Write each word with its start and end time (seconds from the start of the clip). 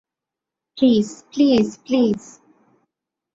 Please, 0.77 1.07
please, 1.33 1.67
please. 1.85 2.21